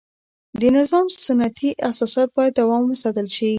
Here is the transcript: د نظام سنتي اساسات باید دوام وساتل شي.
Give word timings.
د 0.59 0.61
نظام 0.77 1.05
سنتي 1.25 1.69
اساسات 1.89 2.29
باید 2.37 2.53
دوام 2.59 2.83
وساتل 2.87 3.27
شي. 3.35 3.49